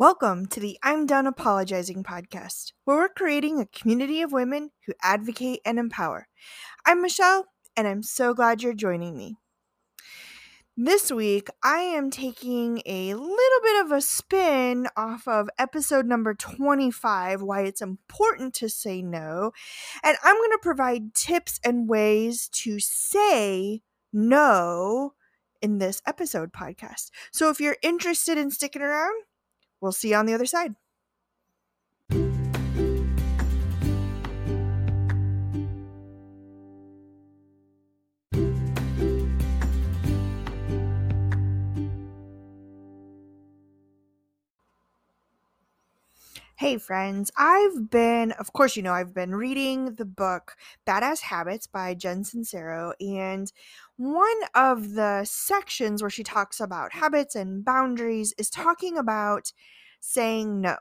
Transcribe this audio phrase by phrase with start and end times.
[0.00, 4.94] Welcome to the I'm Done Apologizing podcast, where we're creating a community of women who
[5.02, 6.26] advocate and empower.
[6.86, 9.36] I'm Michelle, and I'm so glad you're joining me.
[10.74, 16.32] This week, I am taking a little bit of a spin off of episode number
[16.32, 19.52] 25 why it's important to say no.
[20.02, 23.82] And I'm going to provide tips and ways to say
[24.14, 25.12] no
[25.60, 27.10] in this episode podcast.
[27.32, 29.24] So if you're interested in sticking around,
[29.80, 30.74] we'll see you on the other side.
[46.60, 47.30] Hey, friends.
[47.38, 50.56] I've been, of course, you know, I've been reading the book
[50.86, 52.92] Badass Habits by Jen Sincero.
[53.00, 53.50] And
[53.96, 59.54] one of the sections where she talks about habits and boundaries is talking about
[60.00, 60.76] saying no.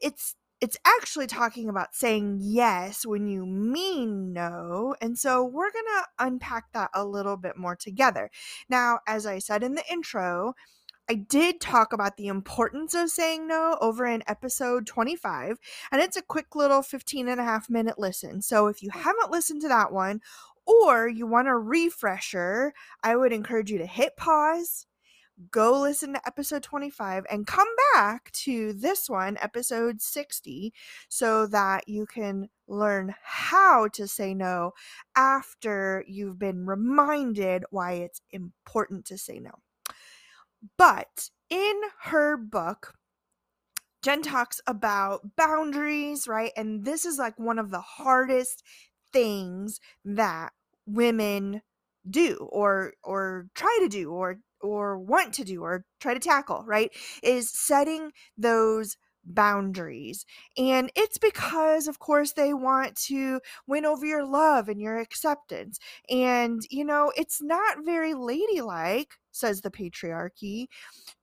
[0.00, 4.94] It's it's actually talking about saying yes when you mean no.
[5.02, 8.30] And so we're going to unpack that a little bit more together.
[8.70, 10.54] Now, as I said in the intro,
[11.08, 15.58] I did talk about the importance of saying no over in episode 25,
[15.92, 18.40] and it's a quick little 15 and a half minute listen.
[18.40, 20.20] So if you haven't listened to that one,
[20.66, 24.86] or you want a refresher, I would encourage you to hit pause,
[25.50, 30.72] go listen to episode 25, and come back to this one, episode 60,
[31.10, 34.72] so that you can learn how to say no
[35.14, 39.63] after you've been reminded why it's important to say no.
[40.78, 42.94] But in her book,
[44.02, 46.52] Jen talks about boundaries, right?
[46.56, 48.62] And this is like one of the hardest
[49.12, 50.52] things that
[50.86, 51.62] women
[52.08, 56.64] do or or try to do or or want to do or try to tackle,
[56.66, 56.90] right?
[57.22, 60.26] Is setting those boundaries.
[60.56, 65.78] And it's because, of course, they want to win over your love and your acceptance.
[66.10, 70.66] And, you know, it's not very ladylike, says the patriarchy,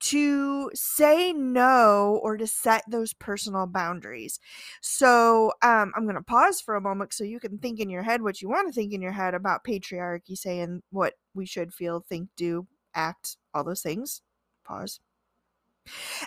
[0.00, 4.38] to say no or to set those personal boundaries.
[4.80, 8.02] So um, I'm going to pause for a moment so you can think in your
[8.02, 11.72] head what you want to think in your head about patriarchy saying what we should
[11.72, 14.22] feel, think, do, act, all those things.
[14.64, 15.00] Pause.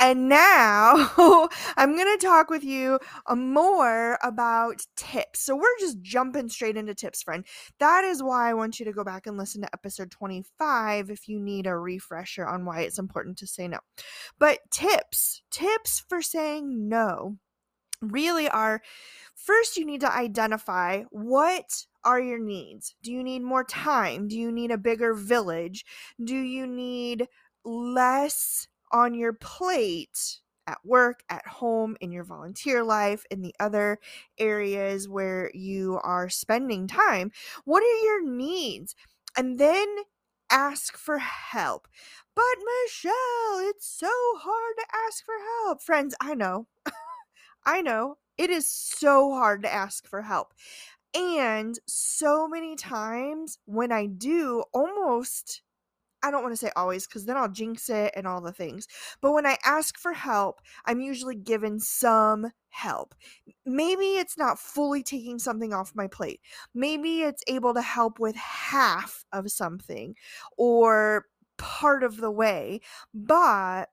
[0.00, 1.08] And now
[1.76, 5.40] I'm going to talk with you uh, more about tips.
[5.40, 7.46] So we're just jumping straight into tips, friend.
[7.78, 11.28] That is why I want you to go back and listen to episode 25 if
[11.28, 13.78] you need a refresher on why it's important to say no.
[14.38, 17.38] But tips, tips for saying no
[18.02, 18.82] really are
[19.34, 22.94] first you need to identify what are your needs?
[23.02, 24.28] Do you need more time?
[24.28, 25.84] Do you need a bigger village?
[26.22, 27.26] Do you need
[27.64, 33.98] less on your plate at work, at home, in your volunteer life, in the other
[34.38, 37.30] areas where you are spending time.
[37.64, 38.94] What are your needs?
[39.36, 39.86] And then
[40.50, 41.88] ask for help.
[42.34, 45.82] But Michelle, it's so hard to ask for help.
[45.82, 46.66] Friends, I know.
[47.66, 48.18] I know.
[48.38, 50.52] It is so hard to ask for help.
[51.14, 55.62] And so many times when I do, almost
[56.26, 58.88] I don't want to say always because then I'll jinx it and all the things.
[59.20, 63.14] But when I ask for help, I'm usually given some help.
[63.64, 66.40] Maybe it's not fully taking something off my plate.
[66.74, 70.16] Maybe it's able to help with half of something
[70.58, 71.26] or
[71.58, 72.80] part of the way.
[73.14, 73.90] But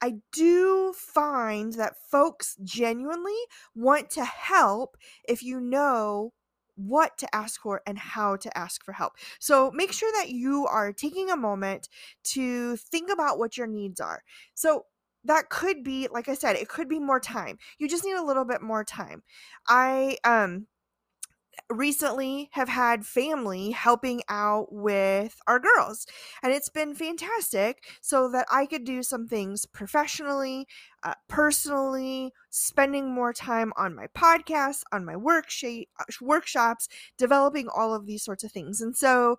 [0.00, 3.38] I do find that folks genuinely
[3.76, 4.96] want to help
[5.28, 6.32] if you know
[6.78, 9.14] what to ask for and how to ask for help.
[9.38, 11.88] So make sure that you are taking a moment
[12.24, 14.22] to think about what your needs are.
[14.54, 14.86] So
[15.24, 17.58] that could be like I said, it could be more time.
[17.78, 19.22] You just need a little bit more time.
[19.68, 20.66] I um
[21.70, 26.06] recently have had family helping out with our girls
[26.42, 30.66] and it's been fantastic so that i could do some things professionally
[31.02, 36.88] uh, personally spending more time on my podcast on my worksheet uh, workshops
[37.18, 39.36] developing all of these sorts of things and so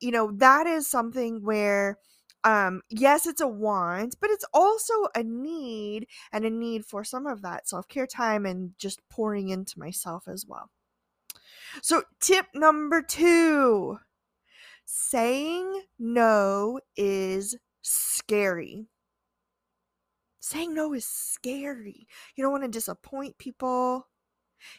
[0.00, 1.98] you know that is something where
[2.44, 7.26] um yes it's a want but it's also a need and a need for some
[7.26, 10.70] of that self-care time and just pouring into myself as well
[11.82, 13.98] so, tip number two
[14.84, 18.86] saying no is scary.
[20.40, 22.06] Saying no is scary.
[22.36, 24.08] You don't want to disappoint people.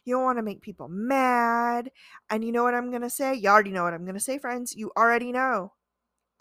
[0.05, 1.91] You don't want to make people mad.
[2.29, 3.35] And you know what I'm going to say?
[3.35, 4.75] You already know what I'm going to say, friends.
[4.75, 5.73] You already know.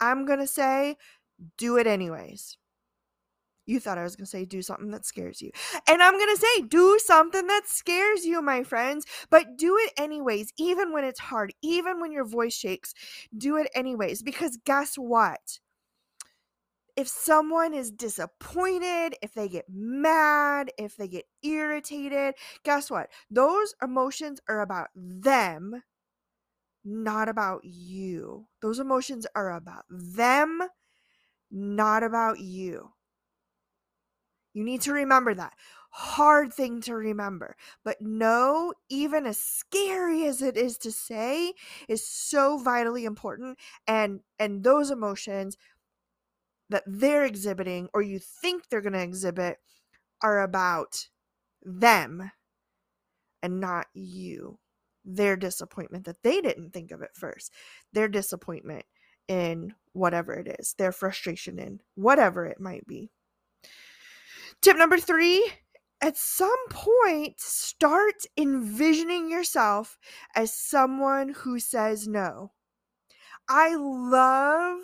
[0.00, 0.96] I'm going to say,
[1.56, 2.58] do it anyways.
[3.66, 5.50] You thought I was going to say do something that scares you.
[5.88, 9.92] And I'm going to say do something that scares you, my friends, but do it
[9.98, 12.94] anyways, even when it's hard, even when your voice shakes.
[13.36, 15.58] Do it anyways because guess what?
[16.96, 22.34] If someone is disappointed, if they get mad, if they get irritated,
[22.64, 23.10] guess what?
[23.30, 25.82] Those emotions are about them,
[26.84, 28.46] not about you.
[28.62, 30.62] Those emotions are about them,
[31.50, 32.92] not about you.
[34.56, 35.52] You need to remember that.
[35.90, 37.56] Hard thing to remember.
[37.84, 41.52] But no, even as scary as it is to say,
[41.90, 43.58] is so vitally important.
[43.86, 45.58] And and those emotions
[46.70, 49.58] that they're exhibiting or you think they're gonna exhibit
[50.22, 51.08] are about
[51.62, 52.30] them
[53.42, 54.58] and not you.
[55.04, 57.52] Their disappointment that they didn't think of it first.
[57.92, 58.86] Their disappointment
[59.28, 63.10] in whatever it is, their frustration in whatever it might be.
[64.66, 65.48] Tip number three
[66.02, 69.96] at some point, start envisioning yourself
[70.34, 72.50] as someone who says no.
[73.48, 74.80] I love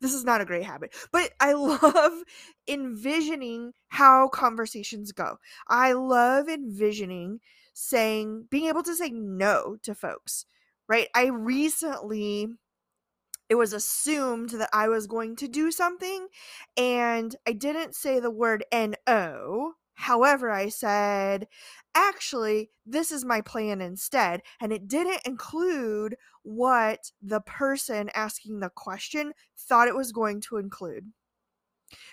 [0.00, 1.52] this is not a great habit, but I
[1.92, 2.24] love
[2.66, 5.36] envisioning how conversations go.
[5.68, 7.38] I love envisioning
[7.72, 10.44] saying, being able to say no to folks,
[10.88, 11.06] right?
[11.14, 12.48] I recently
[13.50, 16.28] it was assumed that I was going to do something
[16.76, 19.72] and I didn't say the word no.
[19.94, 21.48] However, I said,
[21.94, 24.40] actually, this is my plan instead.
[24.60, 30.56] And it didn't include what the person asking the question thought it was going to
[30.56, 31.06] include.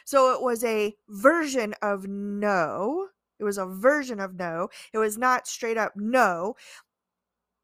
[0.06, 3.10] So it was a version of no.
[3.40, 4.70] It was a version of no.
[4.92, 6.56] It was not straight up no,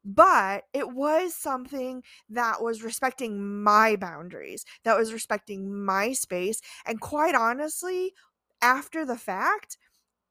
[0.04, 6.60] but it was something that was respecting my boundaries, that was respecting my space.
[6.86, 8.12] And quite honestly,
[8.62, 9.78] after the fact,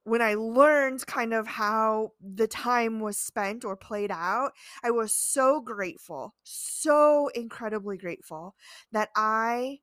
[0.05, 4.51] when I learned kind of how the time was spent or played out,
[4.83, 8.55] I was so grateful, so incredibly grateful
[8.91, 9.79] that I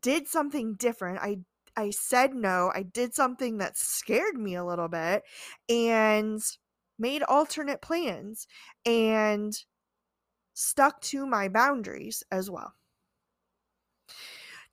[0.00, 1.18] did something different.
[1.20, 1.38] I
[1.76, 2.70] I said no.
[2.74, 5.22] I did something that scared me a little bit
[5.68, 6.40] and
[7.00, 8.46] made alternate plans
[8.84, 9.56] and
[10.54, 12.74] stuck to my boundaries as well.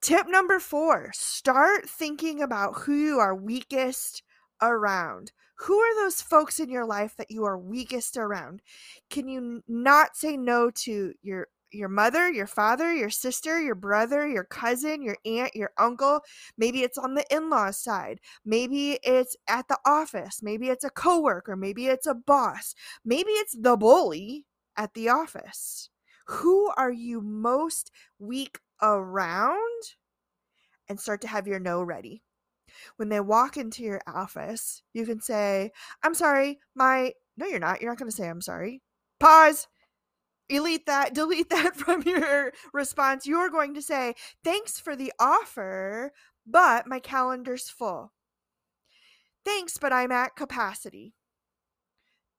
[0.01, 4.21] Tip number four start thinking about who you are weakest
[4.61, 5.31] around.
[5.61, 8.61] Who are those folks in your life that you are weakest around?
[9.09, 14.27] Can you not say no to your your mother, your father, your sister, your brother,
[14.27, 16.21] your cousin, your aunt, your uncle.
[16.57, 18.19] Maybe it's on the in laws side.
[18.45, 20.41] Maybe it's at the office.
[20.41, 21.55] Maybe it's a coworker.
[21.55, 22.73] Maybe it's a boss.
[23.03, 24.45] Maybe it's the bully
[24.77, 25.89] at the office.
[26.27, 29.83] Who are you most weak around?
[30.89, 32.23] And start to have your no ready.
[32.97, 35.71] When they walk into your office, you can say,
[36.03, 37.13] I'm sorry, my.
[37.35, 37.81] No, you're not.
[37.81, 38.81] You're not going to say, I'm sorry.
[39.19, 39.67] Pause
[40.49, 43.25] elite that delete that from your response.
[43.25, 46.13] You're going to say thanks for the offer
[46.49, 48.13] but my calendar's full.
[49.45, 51.13] Thanks but i'm at capacity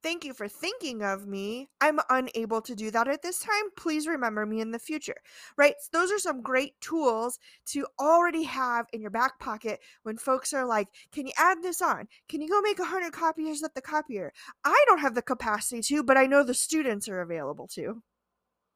[0.01, 1.69] Thank you for thinking of me.
[1.81, 3.63] I'm unable to do that at this time.
[3.75, 5.17] Please remember me in the future.
[5.57, 5.75] Right?
[5.81, 7.37] So those are some great tools
[7.67, 11.81] to already have in your back pocket when folks are like, Can you add this
[11.81, 12.07] on?
[12.29, 14.31] Can you go make 100 copiers at the copier?
[14.63, 18.01] I don't have the capacity to, but I know the students are available to.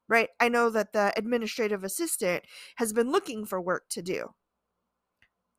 [0.08, 0.28] Right?
[0.38, 2.44] I know that the administrative assistant
[2.76, 4.34] has been looking for work to do.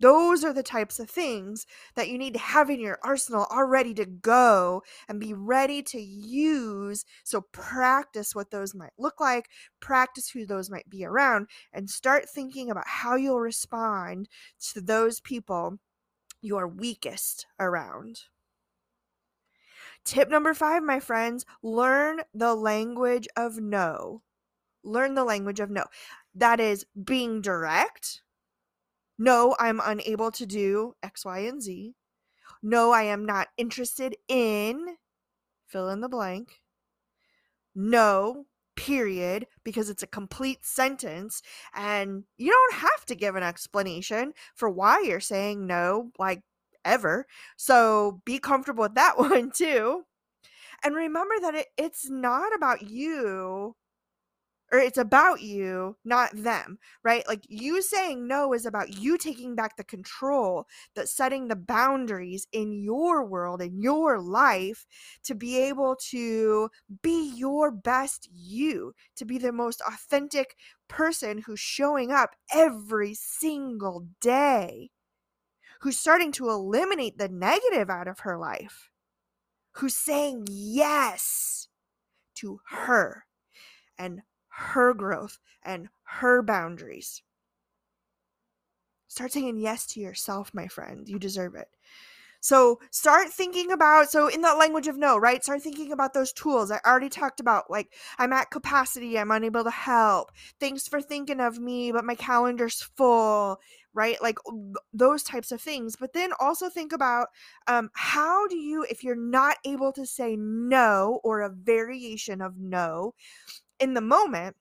[0.05, 3.65] Those are the types of things that you need to have in your arsenal all
[3.65, 7.05] ready to go and be ready to use.
[7.23, 12.29] So, practice what those might look like, practice who those might be around, and start
[12.29, 14.29] thinking about how you'll respond
[14.73, 15.79] to those people
[16.39, 18.25] you are weakest around.
[20.03, 24.21] Tip number five, my friends learn the language of no.
[24.83, 25.85] Learn the language of no.
[26.35, 28.21] That is being direct
[29.17, 31.95] no, I'm unable to do X, Y, and Z.
[32.61, 34.97] No, I am not interested in
[35.67, 36.61] fill in the blank.
[37.73, 38.45] No,
[38.75, 41.41] period, because it's a complete sentence
[41.73, 46.43] and you don't have to give an explanation for why you're saying no, like
[46.83, 47.25] ever.
[47.57, 50.03] So be comfortable with that one too.
[50.83, 53.75] And remember that it, it's not about you
[54.71, 57.27] or it's about you, not them, right?
[57.27, 62.47] Like you saying no is about you taking back the control, that setting the boundaries
[62.51, 64.85] in your world, in your life
[65.23, 66.69] to be able to
[67.01, 70.55] be your best you, to be the most authentic
[70.87, 74.89] person who's showing up every single day.
[75.81, 78.89] who's starting to eliminate the negative out of her life,
[79.73, 81.67] who's saying yes
[82.35, 83.25] to her
[83.97, 84.21] and
[84.55, 87.21] her growth and her boundaries.
[89.07, 91.07] Start saying yes to yourself, my friend.
[91.09, 91.67] You deserve it.
[92.39, 95.43] So start thinking about, so in that language of no, right?
[95.43, 96.71] Start thinking about those tools.
[96.71, 100.31] I already talked about like, I'm at capacity, I'm unable to help.
[100.59, 103.59] Thanks for thinking of me, but my calendar's full,
[103.93, 104.21] right?
[104.21, 104.37] Like
[104.93, 105.95] those types of things.
[105.95, 107.29] But then also think about
[107.67, 112.59] um, how do you, if you're not able to say no or a variation of
[112.59, 113.15] no
[113.79, 114.55] in the moment,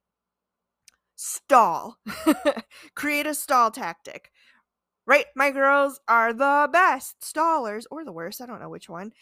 [1.16, 1.98] stall.
[2.94, 4.30] Create a stall tactic
[5.06, 5.26] right?
[5.36, 9.12] My girls are the best stallers or the worst, I don't know which one,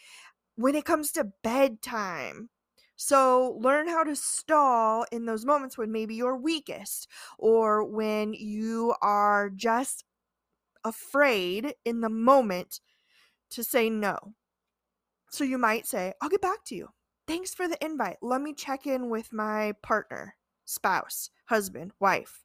[0.55, 2.49] when it comes to bedtime.
[2.95, 8.93] So learn how to stall in those moments when maybe you're weakest or when you
[9.01, 10.05] are just
[10.85, 12.79] afraid in the moment
[13.51, 14.35] to say no.
[15.31, 16.89] So you might say, I'll get back to you.
[17.27, 18.17] Thanks for the invite.
[18.21, 22.43] Let me check in with my partner, spouse, husband, wife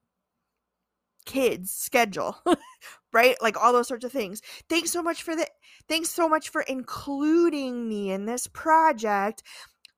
[1.28, 2.38] kids schedule
[3.12, 3.36] right?
[3.40, 4.40] Like all those sorts of things.
[4.68, 5.46] Thanks so much for the
[5.88, 9.42] thanks so much for including me in this project.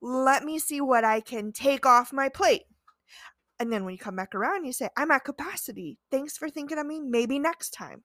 [0.02, 2.62] Let me see what i can take off my plate.
[3.60, 5.98] And then when you come back around you say i'm at capacity.
[6.10, 7.00] Thanks for thinking of me.
[7.00, 8.02] Maybe next time.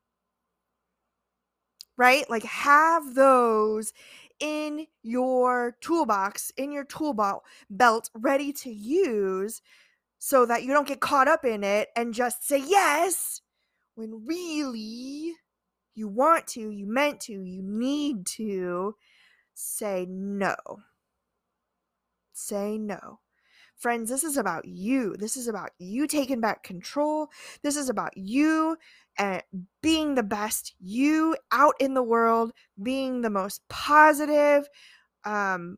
[1.98, 2.30] Right?
[2.30, 3.92] Like have those
[4.40, 9.62] in your toolbox in your tool belt ready to use
[10.20, 13.42] so that you don't get caught up in it and just say yes
[13.96, 15.36] when really
[15.96, 18.96] you want to, you meant to, you need to
[19.54, 20.56] say no.
[22.34, 23.20] Say no.
[23.78, 25.16] Friends, this is about you.
[25.18, 27.30] This is about you taking back control.
[27.62, 28.78] This is about you
[29.18, 29.42] and
[29.82, 34.68] being the best you out in the world, being the most positive,
[35.24, 35.78] um,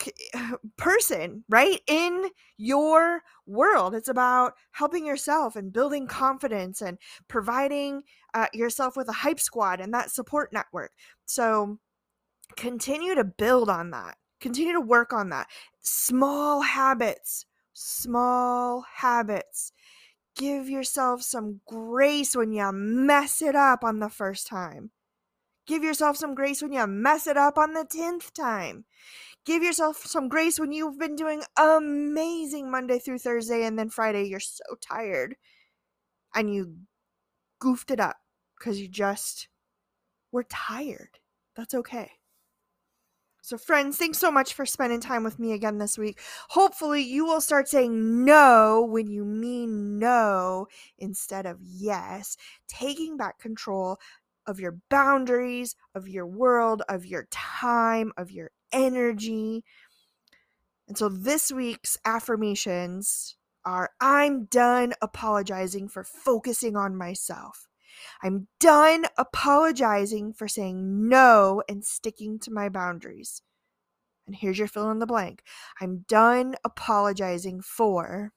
[0.76, 1.80] person, right?
[1.86, 3.94] In your world.
[3.94, 8.02] It's about helping yourself and building confidence and providing
[8.34, 10.92] uh, yourself with a hype squad and that support network.
[11.26, 11.78] So
[12.56, 14.16] continue to build on that.
[14.40, 15.48] Continue to work on that.
[15.80, 19.72] Small habits, small habits.
[20.36, 24.90] Give yourself some grace when you mess it up on the first time.
[25.66, 28.84] Give yourself some grace when you mess it up on the 10th time
[29.44, 34.24] give yourself some grace when you've been doing amazing Monday through Thursday and then Friday
[34.24, 35.36] you're so tired
[36.34, 36.76] and you
[37.58, 38.16] goofed it up
[38.58, 39.48] because you just
[40.30, 41.18] were tired.
[41.56, 42.12] That's okay.
[43.44, 46.20] So, friends, thanks so much for spending time with me again this week.
[46.50, 52.36] Hopefully, you will start saying no when you mean no instead of yes,
[52.68, 53.98] taking back control
[54.46, 59.64] of your boundaries, of your world, of your time, of your energy.
[60.86, 67.66] And so this week's affirmations are I'm done apologizing for focusing on myself.
[68.22, 73.42] I'm done apologizing for saying no and sticking to my boundaries.
[74.26, 75.42] And here's your fill in the blank.
[75.80, 78.32] I'm done apologizing for.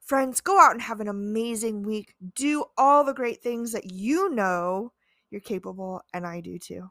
[0.00, 2.14] Friends, go out and have an amazing week.
[2.34, 4.92] Do all the great things that you know
[5.30, 6.90] you're capable, and I do too.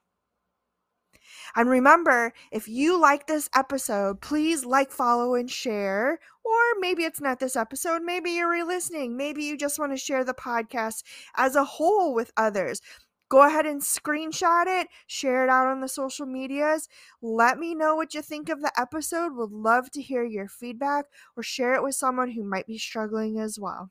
[1.56, 6.20] And remember, if you like this episode, please like, follow, and share.
[6.44, 8.02] Or maybe it's not this episode.
[8.02, 9.18] Maybe you're re listening.
[9.18, 11.04] Maybe you just want to share the podcast
[11.36, 12.82] as a whole with others.
[13.30, 16.90] Go ahead and screenshot it, share it out on the social medias.
[17.22, 19.38] Let me know what you think of the episode.
[19.38, 21.06] Would love to hear your feedback
[21.38, 23.90] or share it with someone who might be struggling as well.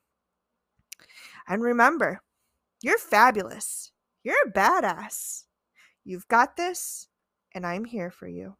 [1.49, 2.21] And remember,
[2.83, 3.93] you're fabulous.
[4.23, 5.45] You're a badass.
[6.05, 7.09] You've got this
[7.54, 8.57] and I'm here for you.